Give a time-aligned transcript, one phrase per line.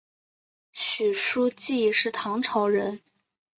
[0.71, 3.01] 许叔冀是唐朝人。